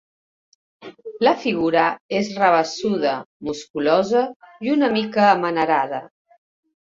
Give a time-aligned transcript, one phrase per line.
[1.27, 1.83] La figura
[2.19, 3.11] és rabassuda,
[3.49, 4.23] musculosa
[4.69, 6.03] i una mica amanerada.